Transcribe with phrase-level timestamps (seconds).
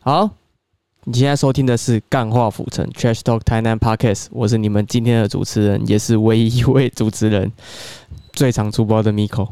[0.00, 0.30] 好，
[1.04, 7.50] 你现在收听的是《干话府城 Trash Talk 台南 Podcast》，我是你们今天的主持人，也是唯一一位主持人，
[8.32, 9.48] 最常出包的 Miko。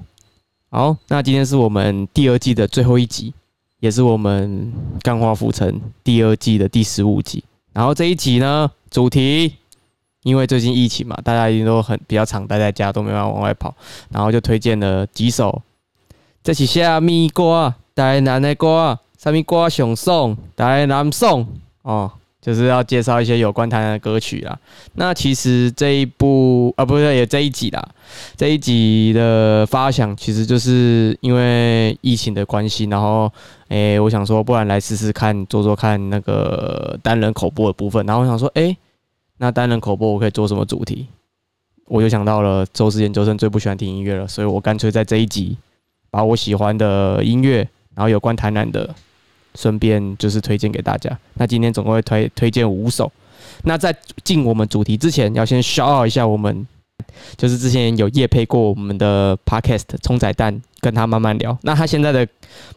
[0.70, 3.34] 好，那今天是我们第二季的最后一集，
[3.80, 4.72] 也是我们
[5.02, 5.68] 《干话府城》
[6.04, 7.42] 第二季的第十五集。
[7.72, 9.52] 然后这一集呢，主题
[10.22, 13.74] 因为最近疫情嘛，大家一定都很比较常待在家，都没办法往外跑，
[14.10, 15.60] 然后就推荐了几首。
[16.42, 17.74] 这是虾米歌？
[17.96, 19.00] 台南的歌。
[19.26, 21.44] 上面歌上送，台南送
[21.82, 22.08] 哦，
[22.40, 24.56] 就是要介绍一些有关台南的歌曲啦。
[24.94, 27.88] 那其实这一部啊，不是也这一集啦，
[28.36, 33.28] 这一集的发想其实就是因为疫情的关系，然后
[33.66, 38.06] 诶，我想说，不然来试试看，做做看那个单人口播的部分。
[38.06, 38.76] 然后我想说，诶，
[39.38, 41.08] 那单人口播我可以做什么主题？
[41.86, 45.56] 我就想到了周四研究生最不喜欢听音乐了，所以我干脆在这一集
[46.12, 48.94] 把我喜欢的音乐，然后有关台南的。
[49.56, 51.18] 顺便就是推荐给大家。
[51.34, 53.10] 那今天总共会推推荐五首。
[53.64, 56.66] 那在进我们主题之前，要先 shout 一下我们，
[57.36, 61.56] 就是之前有夜配过我们的 podcast 冲仔蛋，跟他慢慢聊。
[61.62, 62.26] 那他现在的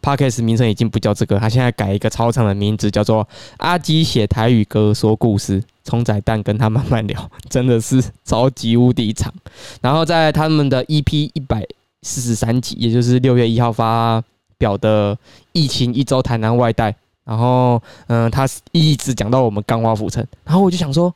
[0.02, 9.34] podcast 名称已经不叫这个，他现在改一个超长的名字，叫做阿基写台语歌说故事，冲仔蛋跟他慢慢聊，真的是超级无敌长。
[9.82, 11.66] 然后在他们的 EP 一百
[12.04, 14.24] 四十三集，也就是六月一号发。
[14.60, 15.18] 表的
[15.54, 16.94] 疫情一周台南外带，
[17.24, 21.12] 然后嗯，他一直讲到我们钢化浮城，然后我就想说，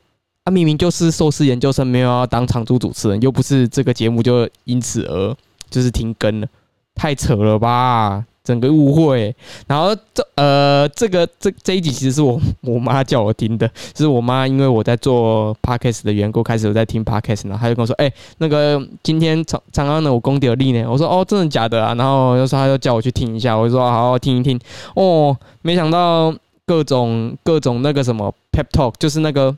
[0.46, 5.36] 啊，明明就是硕士研究生，没有要当常驻主持人，又不是这个节目就因此而
[5.70, 6.48] 就是停更了，
[6.96, 8.26] 太扯了吧。
[8.44, 9.34] 整个误会，
[9.68, 20.86] 然后这呃，这个这这一集其实是我我妈叫我听的，是我妈因为我在做 podcast 的缘故，开始有在听 podcast，然后她就跟我说，哎，那个今天长长安的我功德力呢？
[20.90, 21.94] 我说哦，真的假的啊？
[21.96, 24.60] 然后又说她就叫我去听一下，我就说好好听一听。
[24.96, 29.56] 哦，没想到各种各种那个什么 pep talk，就是那个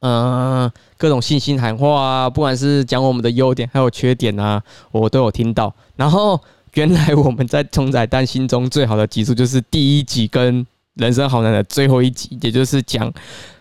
[0.00, 4.60] 嗯，各种信心喊话啊，不管是讲我们的优点还有缺点啊，
[4.90, 6.40] 我都有听到，然后。
[6.74, 13.12] 原来我们在冲仔蛋心中最好的集数就是第一集跟人生好难的最后一集，也就是讲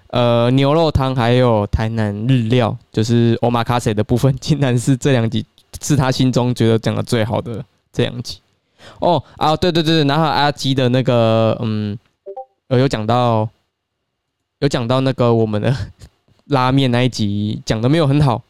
[0.08, 5.46] 呃牛肉汤还有台南日料，就是欧玛卡西的部分，竟然是这两集
[5.82, 8.38] 是他心中觉得讲的最好的这两集。
[9.00, 11.98] 哦啊，对对对然后阿基的那个嗯，
[12.70, 13.48] 有讲到
[14.60, 15.76] 有讲到那个我们的
[16.48, 18.42] 拉面那一集讲的没有很好。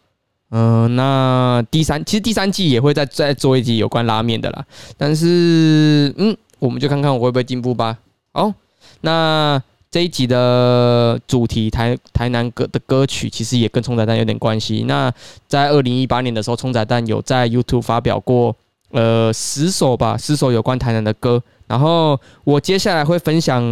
[0.54, 4.66] 嗯，那第三其实第三季也会再再做一集有关拉面的啦，
[4.98, 7.98] 但是嗯，我们就看看我会不会进步吧。
[8.34, 8.54] 好，
[9.00, 14.84] 那这一集的主题台台南歌的歌曲其实也跟冲仔蛋有点关系。
[14.86, 15.10] 那
[15.48, 18.54] 在二零一八年的时候，冲仔蛋有在 YouTube 发表过
[18.90, 21.42] 呃十首吧，十首有关台南的歌。
[21.66, 23.64] 然后我接下来会分享，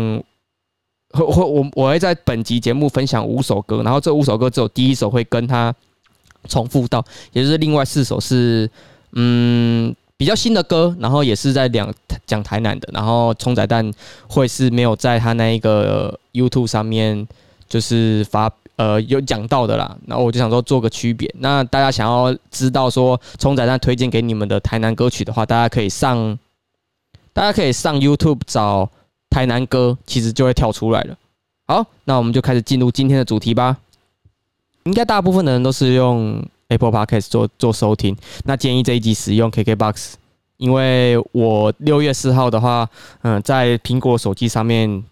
[1.12, 5.76] 会会我我会在本集节目分享五首歌，然后这五首歌只有第一首会跟他。
[6.48, 8.70] 重复到，也就是另外四首是，
[9.14, 11.94] 嗯，比较新的歌，然后也是在两
[12.26, 13.92] 讲台南的，然后冲仔蛋
[14.28, 17.28] 会是没有在他那一个 YouTube 上面
[17.68, 21.30] 就是发呃有讲到的啦，然后我就想说做个区别。
[21.40, 26.38] 那大家想要知道说冲仔蛋推荐给你们的台南歌曲的话，大家可以上，
[27.34, 28.90] 大家可以上 YouTube 找
[29.30, 31.16] 台南歌，其实就会跳出来了。
[31.68, 33.78] 好，那我们就开始进入今天的主题吧。
[34.84, 40.14] 应该大部分的人都是用 Apple Podcast 做做收听，那建议这一集使用 KKBox，
[40.58, 42.90] 因为我六月四号的话，
[43.22, 45.04] 嗯，在苹果手机上面，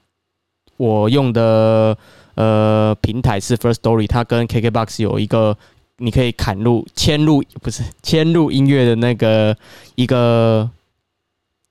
[0.77, 1.97] 我用的
[2.35, 5.57] 呃平台是 First Story，它跟 KKBox 有一个
[5.97, 9.55] 你可以砍入迁入不是迁入音乐的那个
[9.95, 10.69] 一个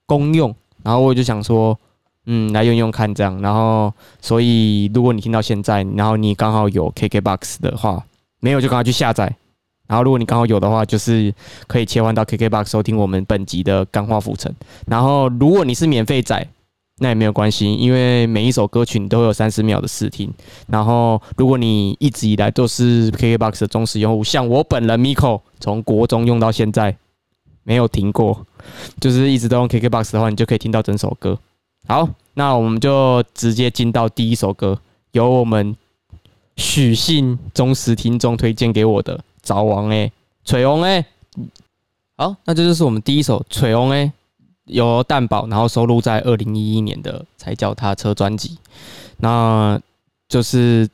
[0.04, 1.78] 功用，然后我就想说。
[2.26, 8.04] 嗯，来用用看这样，然后所以如果你听到现在，然后你刚好有 KKBOX 的话，
[8.40, 9.32] 没有就赶快去下载。
[9.86, 11.32] 然后如果你刚好有的话，就是
[11.68, 14.52] 可以切换到 KKBOX 收听我们本集的钢化浮尘。
[14.88, 16.44] 然后如果你是免费仔，
[16.98, 20.28] 那也没有关系，因为每一首歌曲你都有三十秒的试听。
[20.66, 26.96] 然后如果你一直以来都是 KKBOX 的忠实用户，像我本人 Miko，从国中用到现在
[27.62, 28.44] 没有停过，
[29.00, 31.38] 就是一直都用 KKBOX 的话，你就可以听到整首歌。
[31.88, 34.78] 好，那我们就直接进到第一首歌，
[35.12, 35.76] 由我们
[36.56, 40.10] 许信忠实听众推荐给我的《早王》诶，
[40.44, 41.04] 锤王诶。
[42.16, 44.10] 好，那这就是我们第一首《锤王》诶，
[44.64, 48.58] 由蛋宝，然后收录在二零一一年的《才叫他车》专辑。
[49.18, 49.80] 那
[50.28, 50.88] 就是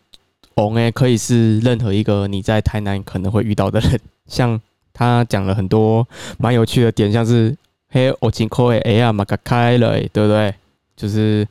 [0.57, 3.99] 王诶，可以是任何一个你在台南可能会遇到的人，
[4.29, 4.61] 像
[4.93, 6.07] 他讲了很多
[6.39, 7.57] 蛮有趣的点，像是
[7.89, 10.55] 嘿，我请扣诶，哎呀，马卡开了，对不对？
[10.97, 11.47] 就是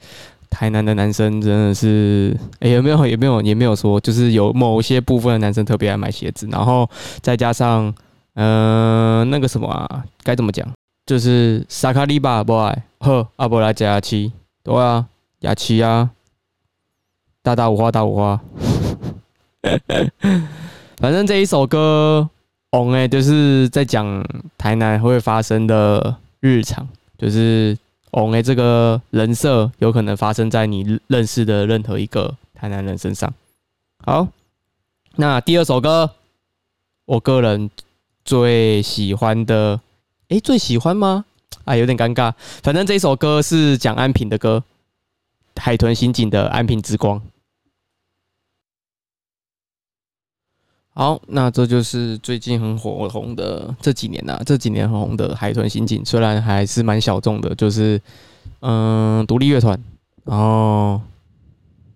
[0.50, 6.90] 台南的男生真的是，哎，有没有也没有也没有说，就是有某些部分的男生特别爱买鞋子，然后
[7.22, 7.94] 再加上，
[8.36, 10.68] 嗯，那个什么啊，该怎么讲？
[11.06, 14.32] 就是萨卡利巴不爱呵，阿伯来加牙漆，
[14.64, 15.06] 对啊，
[15.40, 16.10] 牙漆啊，
[17.42, 18.40] 大大五花大五花，
[20.98, 22.30] 反正这一首歌，
[22.72, 24.24] 红哎，就是在讲
[24.58, 27.76] 台南会发生的日常，就是
[28.12, 33.34] 哦哎这个人设有可能发生在你认识的任何一个台南人身上。
[34.04, 34.28] 好，
[35.16, 36.12] 那第二首歌，
[37.06, 37.70] 我个人
[38.24, 39.80] 最喜欢的。
[40.30, 41.26] 哎，最喜欢吗？
[41.66, 42.34] 啊，有点尴尬。
[42.64, 44.64] 反正这首歌是讲安平的歌，
[45.62, 47.20] 《海豚刑警》的《安平之光》。
[50.94, 58.00] 好，那这就是最近很火红的这几年呐，这几年很红的《海豚刑警》，虽然还是蛮小众的，就是
[58.60, 59.82] 嗯，独立乐团。
[60.26, 61.02] 然后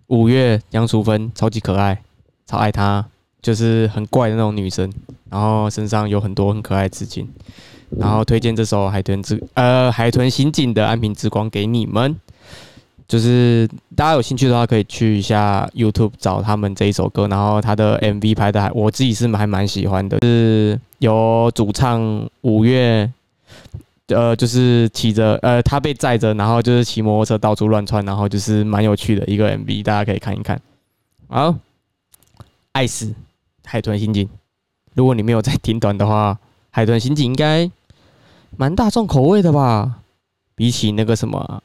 [0.07, 2.01] 五月杨淑芬超级可爱，
[2.47, 3.06] 超爱她，
[3.42, 4.92] 就是很怪的那种女生，
[5.30, 7.27] 然后身上有很多很可爱的刺青。
[8.00, 12.15] 然后推荐这首《海豚之呃海豚刑警》的《安平之光》给你们，
[13.07, 17.28] 就是大家有兴趣的话，可以去一下 YouTube 找他们这一首歌。
[17.28, 23.12] 然后他的 MV 拍的还我自己是还蛮喜欢的，是有主唱五月，
[24.07, 30.60] 呃，就是骑着呃他被载着，然后就是骑摩托车到处乱窜，然后就是蛮有趣的一个 MV，大家可以看一看。
[31.28, 31.56] 好，
[32.72, 33.13] 爱死
[33.63, 34.28] 海豚刑警，
[34.94, 36.38] 如果你没有在听短的话。
[36.72, 37.72] 海豚刑警应该
[38.57, 40.02] 蛮大众口味的吧？
[40.56, 41.63] 比起那个什么，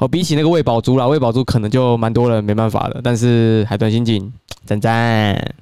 [0.00, 3.02] 哦，比起那个喂宝珠啦，喂宝珠可能就蛮多人没办法的。
[3.04, 4.32] 但是海豚刑警
[4.64, 5.54] 赞 赞。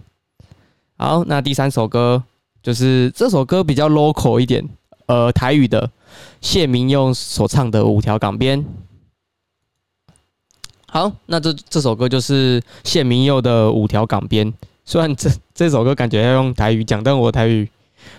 [0.97, 2.23] 好，那第三首歌
[2.63, 4.65] 就是这首歌比较 local 一点，
[5.07, 5.91] 呃，台语的
[6.41, 8.65] 谢明佑所唱的《五条港边》。
[10.87, 14.47] 好，那这这首歌就是谢明佑的《五条港边》。
[14.85, 17.69] 虽然这这首歌感觉要用台语讲，但我台语。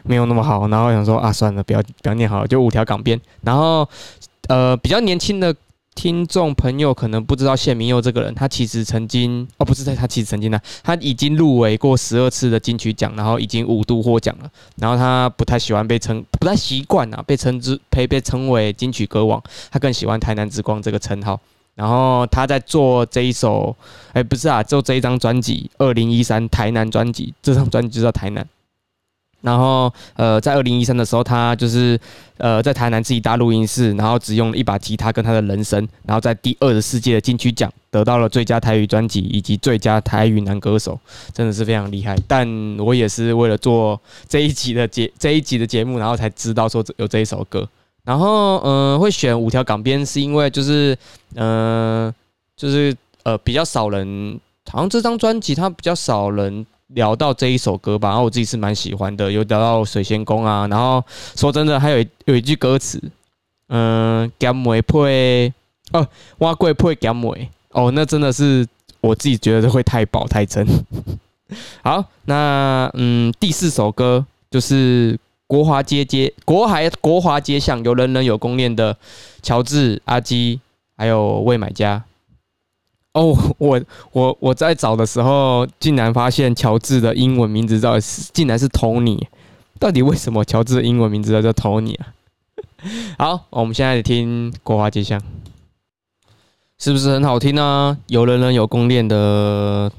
[0.04, 3.19] 没有那么好，然后想说啊，算了，不要不要念好了，就五条港边。
[3.42, 3.88] 然后，
[4.50, 5.56] 呃，比较年轻的
[5.95, 14.50] 听众朋友可能不知道谢明佑这个人，他其实曾经哦，不是在他其实曾经呢，他已经入围过十二次的金曲奖，然后已经五度获奖了。
[14.77, 21.39] 然后他不太喜欢被称，不太习惯啊，被称之被被称为金曲歌王，他更喜欢台南之光这个称号。
[21.75, 23.75] 然后他在做这一首，
[24.13, 28.45] 哎，不是啊，做这一张专辑，二零一三台南专辑，这张专辑就叫台南。
[29.41, 31.97] 然后，呃，在二零一三的时候，他就是，
[32.38, 41.00] 呃，在台南自己搭录音室，然后只用了一把吉他跟他的人声，然后在第二十世界的金曲奖得到了最佳台语专辑以及最佳台语男歌手，
[41.33, 42.18] 真的是非常厉害。
[42.27, 42.45] 但
[42.80, 47.65] 我也是为了做这一集的节 这一集的节目，然后才知道说有这一首歌。
[48.03, 50.97] 然后，嗯，会选五条港边是因为就是，
[51.36, 52.13] 嗯，
[52.57, 52.94] 就是
[53.24, 54.38] 呃比较少人，
[54.69, 56.65] 好像这张专辑它比较少人。
[56.89, 61.03] 聊到这一首歌吧，然后我自己是蛮喜欢的，有聊到水仙宫啊，然后
[61.36, 63.01] 说真的，还有有一句歌词，
[63.68, 65.53] 嗯，甘梅配
[65.91, 66.07] 哦，
[66.39, 68.68] 挖贵配甘梅哦，那真的是
[69.01, 70.68] 我自己觉得会太饱太真。
[71.83, 78.95] 好，那嗯，第四首歌就是国华街街国海国华街巷有人人有公链的
[79.41, 80.59] 乔治阿基
[80.95, 82.03] 还有未买家。
[83.13, 89.20] 哦，我我我在找的时候，竟然发现乔治的英文名字到底是竟然是 Tony，
[89.80, 92.13] 到底为什么乔治的英文名字叫叫 Tony 啊？
[93.18, 95.20] 好，我们现在听《国华街巷》，
[96.78, 97.98] 是不是很好听呢？
[98.08, 99.92] 有人人有公链的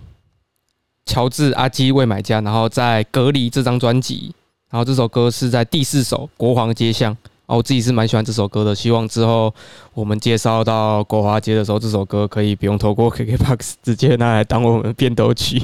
[1.05, 4.33] 乔治阿基未买家，然后在隔离这张专辑，
[4.71, 7.13] 然后这首歌是在第四首《国华街巷》。
[7.57, 9.53] 我自己是蛮喜欢这首歌的，希望之后
[9.95, 15.63] 我们介绍到国华街的时候，这首歌可以不用透过 KKBOX 直接拿来当我们片头曲。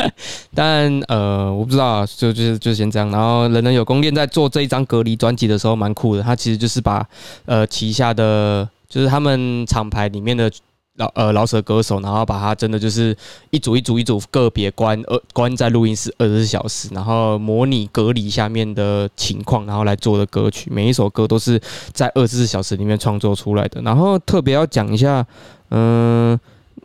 [0.54, 3.10] 但呃，我不知道，就就就先这样。
[3.10, 6.22] 然后人人有功练在做这一张隔离专辑的时候，蛮酷的。
[6.22, 7.06] 他其实就是把
[7.44, 10.50] 呃旗下的，就是他们厂牌里面的。
[10.96, 13.16] 老呃老舍歌手，然后把它真的就是
[13.50, 21.60] 一组一组一组个别关呃关在录音室二十四小时，然后模拟隔离下面的情况，然后来做的歌曲，每一首歌都是
[21.92, 23.82] 在二十四小时里面创作出来的。
[23.82, 25.26] 然后特别要讲一下，
[25.70, 26.38] 嗯，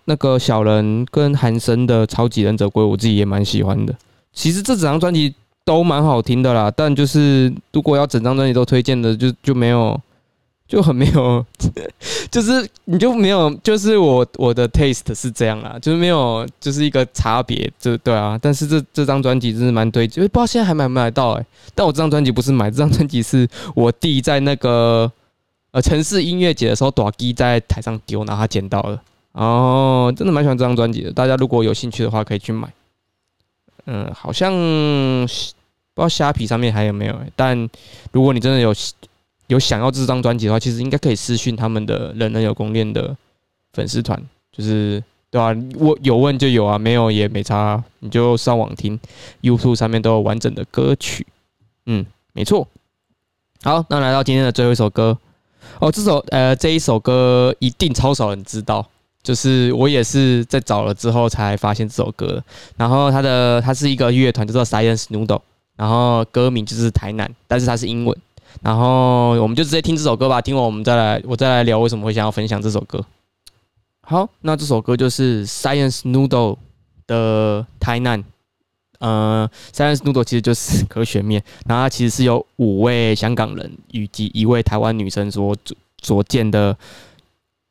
[0.05, 3.95] 那个小人跟韩生的《超级忍者龟》，我自己也蛮喜欢的。
[4.33, 9.97] 其实这整张专辑都蛮好听的啦，但就是如果要整张专辑都推荐的，就就没有。
[10.71, 11.45] 就很没有，
[12.31, 18.39] 就是你就没有，就是我我的 taste 是这样啊，就是没有，就是一个差别，就对啊。
[18.41, 21.45] 但是这这张专辑真是蛮推荐，不知道现在还买不买得到哎。
[21.75, 25.11] 但我这张专辑不是买，这张专辑是我弟在那个
[25.71, 29.01] 呃城市音乐节的时候，短 G 在台上丢，然后他捡到了，
[29.33, 31.11] 哦，真的蛮喜欢这张专辑的。
[31.11, 32.71] 大家如果有兴趣的话，可以去买。
[33.87, 35.53] 嗯，好像不知
[35.95, 37.19] 道虾皮上面还有没有。
[37.35, 37.69] 但
[38.13, 38.73] 如果你真的有
[39.51, 43.13] 有想要这张专辑的话，其实应该可以私讯他们的人人有公链的
[43.73, 44.17] 粉丝团，
[44.49, 45.53] 就是对吧？
[45.75, 48.97] 我有问就有啊，没有也没差，你就上网听
[49.41, 51.27] ，YouTube 上面都有完整的歌曲。
[51.85, 52.65] 嗯，没错。
[53.61, 55.17] 好，那来到今天的最后一首歌。
[55.79, 58.87] 哦，这首呃这一首歌一定超少人知道，
[59.21, 62.41] 就是我也是在找了之后才发现这首歌。
[62.77, 65.41] 然后它的它是一个乐团叫做 Science Noodle，
[65.75, 68.17] 然后歌名就是台南，但是它是英文。
[68.61, 73.03] 然后我们就直接听这首歌吧，听完我们再来我再来聊为什么会想要分享这首歌。
[74.01, 76.57] 好，那这首歌就是 Science Noodle
[77.07, 78.23] 的台南。
[78.99, 86.77] 呃，Science Noodle 其实就是科学面，然后它其实是由五位香港人以及一位台湾女生所组所建的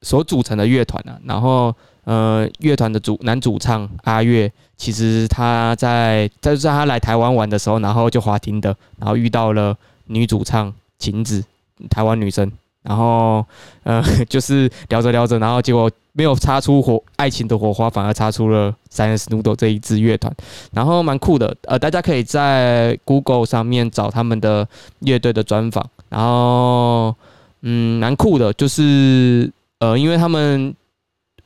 [0.02, 1.16] 所组成的乐团啊。
[1.24, 1.72] 然后，
[2.02, 9.76] 呃，乐团的主男主唱阿月，其实他在在在他来台湾玩的时候，然后就滑停的，然后遇到了
[10.10, 11.42] 女主唱晴子，
[11.88, 12.50] 台湾女生。
[12.82, 13.44] 然后，
[13.82, 20.34] 呃， 就是聊着聊着，然后结果没有擦出火爱情的火花，反而擦出了 Science Noodle 这一支乐团，
[20.72, 21.54] 然后蛮酷的。
[21.64, 24.66] 呃，大家可以在 Google 上面找他们的
[25.00, 27.14] 乐队的专访，然后，
[27.60, 28.50] 嗯，蛮酷的。
[28.54, 30.74] 就是呃，因为他们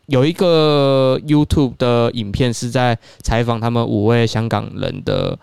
[0.07, 5.37] 有一个 YouTube 的影片是在采访他们五位香港人的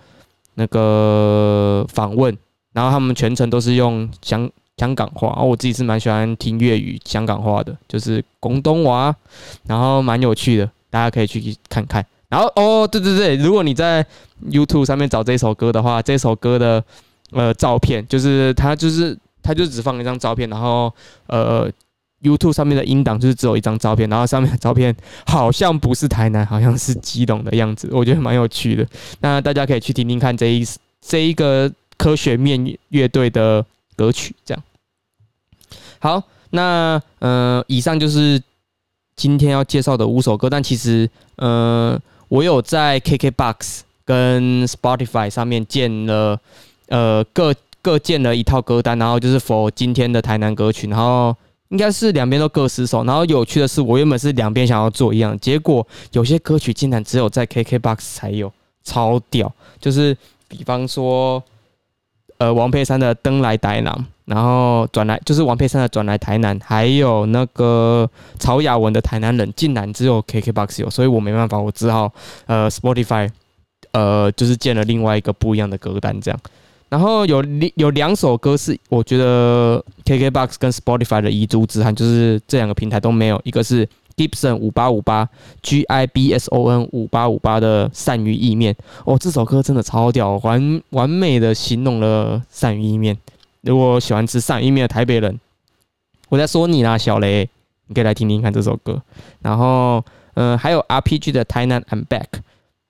[0.56, 2.38] 那个访问，
[2.74, 4.50] 然后他们全程都是用香。
[4.78, 9.16] 香港话，然后我自己是蛮喜欢听粤语香港话的，就是广东话，
[9.68, 12.04] 然后蛮有趣的，大家可以去看看。
[12.30, 14.04] 然后哦，对对对，如果你在
[14.50, 16.84] YouTube 上面找这首歌的话，这首歌的
[17.32, 20.92] 呃照片，就是它就是它就只放一张照片，然后
[21.28, 21.70] 呃
[22.24, 24.96] YouTube 上面的音档就是只有一张照片，然后上面的照片
[25.28, 28.88] 好像不是台南，好像是基隆的样子，我觉得蛮有趣的。
[29.20, 30.66] 那大家可以去听听看这一
[31.06, 31.72] 这一个
[32.02, 33.64] 科学面乐队的
[33.96, 34.64] 歌曲，这样。
[36.00, 38.42] 好，那呃，以上就是
[39.16, 40.50] 今天要介绍的五首歌。
[40.50, 41.96] 但其实，呃，
[42.28, 46.40] 我有在 KKBOX 跟 Spotify 上面建了，
[46.88, 47.54] 呃，各
[47.84, 50.88] 各建了一套歌单，然后就是 for 今天的台南歌曲。
[50.88, 51.36] 然后
[51.70, 53.04] 应该是两边都各十首。
[53.04, 58.52] 然后有趣的是，我原本是两边想要做一样，结果有些歌曲竟然只有在 KKBOX 才有，
[58.84, 59.54] 超屌！
[59.80, 60.18] 就是
[60.48, 61.42] 比方说，
[62.42, 63.94] 呃，王佩珊的《登来台南》。
[64.26, 72.12] 然后转来就是王佩珊的转来台南，还有那个曹雅文的台南人，竟然只有 KKBOX 有，所以我没办法，我只好
[72.46, 73.30] 呃 Spotify，
[73.92, 76.40] 呃就是建了另外一个不一样的歌单这样。
[76.88, 77.44] 然后有
[77.76, 85.28] 有两首歌是我觉得 KKBOX 跟 Spotify 的遗珠之憾，就是这两个平台都没有，一个是 Gibson 五八五八
[85.62, 88.76] G I B S O N 五八五八的鳝鱼意面，
[89.06, 93.18] 哦这首歌真的超屌，完完美的形容了鳝鱼意面。
[93.62, 95.40] 如果喜欢吃鳝鱼面的台北人，
[96.30, 97.48] 我在说你啦，小雷，
[97.88, 99.02] 你可以来听听看这首歌。
[99.42, 100.04] 然后，
[100.34, 102.28] 嗯，还有 RPG 的台南 I'm Back，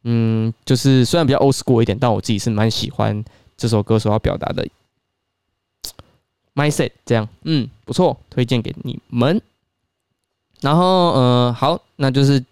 [0.03, 3.23] 嗯，就是虽然比较 old school 一点，但我自己是蛮喜欢
[3.57, 4.65] 这首歌所要表达的
[6.55, 6.91] mindset。
[7.05, 9.41] 这样，嗯，不错，推荐给你们。
[10.61, 12.43] 然后，嗯，好，那就是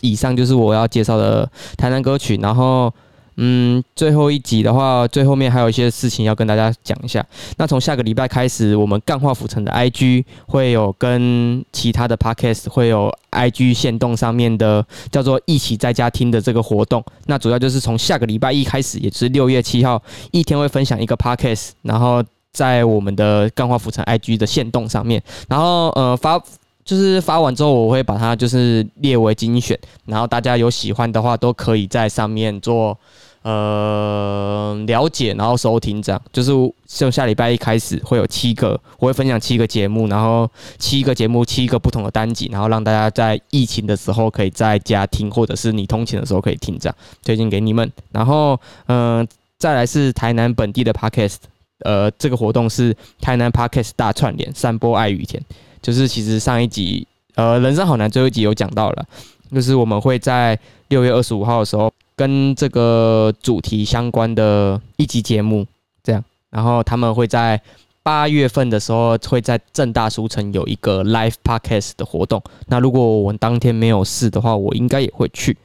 [0.00, 2.36] 以上就是我要介绍的台南歌曲。
[2.42, 2.92] 然后。
[3.36, 7.24] 嗯，最后一集的话，最后面还有一些事情要跟大家讲一下。
[7.56, 17.02] 那从下个礼拜开始，我们干化浮城的 IG 会有跟其他的 Podcast 会有 IG 线动上面的叫做一起在家听的这个活动。
[17.24, 26.38] 那主要就是从下个礼拜一开始，也就是六月七号，一天会分享一个 Podcast，然后在我们的干化浮城 IG 的线动上面，然后呃发
[26.84, 32.98] 就是发完之后，我会把它就是列为精选，然后大家有喜欢的话，都可以在上面做。
[33.44, 36.52] 呃，了解，然后收听这样，就是
[36.86, 40.48] 从下礼拜一开始会有七个，我会分享七个节目，然后
[40.78, 47.90] 七个节目，七个不同的单集，然后让大家在疫情的时候可以在家听，或者是你通勤的时候可以听这样，推荐给你们。
[48.12, 49.26] 然后，嗯，
[49.58, 51.38] 再来是台南本地的 podcast，
[51.80, 55.42] 呃，这个活动是台南 podcast 大串联，散播爱与甜，
[55.82, 59.04] 就是其实上一集，呃，人生好难最后一集有讲到了，
[59.50, 60.58] 就是我们会在
[60.88, 61.92] 六月二十五号的时候。
[62.14, 65.66] 跟这个主题相关的一集节目，
[66.04, 67.60] 这样，然后他们会在
[68.02, 72.40] 八月份的时候会在正大书城有一个 live podcast 的活动。
[72.66, 75.56] 那如果我当天没有事的话，我应该也会去。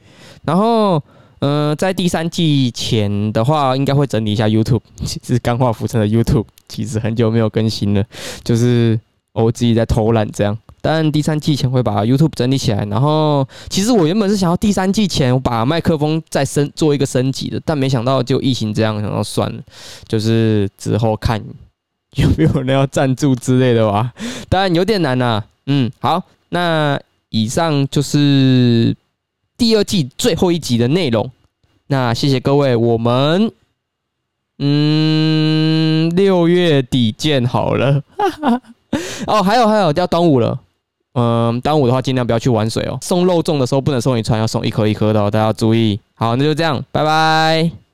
[0.42, 1.00] 然后，
[1.40, 4.80] 呃，在第三季前的话，应该会整理一下 YouTube。
[5.04, 8.02] 其实钢化浮尘的 YouTube 其实很久没有更新了，
[8.42, 8.98] 就是
[9.44, 10.56] 我自己在偷懒这样。
[10.80, 12.84] 但第三季前会把 YouTube 整理起来。
[12.84, 19.60] 然后，其实我原本是想要第三季前我把麦克风再升做一个升级的，但没想到就疫情这样，然后算了，
[20.06, 21.42] 就是之后看
[22.14, 24.12] 有没有人要赞助之类的吧。
[24.48, 25.42] 当然有点难呐。
[25.66, 26.98] 嗯，好，那
[27.30, 28.96] 以上就是
[29.56, 31.30] 第二季最后一集的内容。
[31.88, 33.50] 那谢谢各位，我们
[34.58, 38.02] 嗯六月底见好了。
[38.16, 38.62] 哈 哈
[39.26, 40.58] 哦，还有还有，要端午了。
[41.14, 42.98] 嗯，端午的话尽量不要去玩水哦。
[43.02, 45.98] 送肉粽的时候不能送一串，要送一颗一颗的，大家要注意。
[46.14, 47.87] 好，那就这样，拜拜。